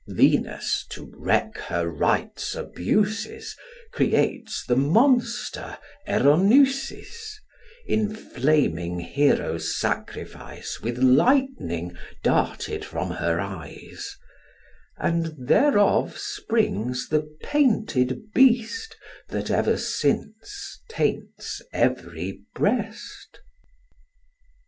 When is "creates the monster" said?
3.93-5.77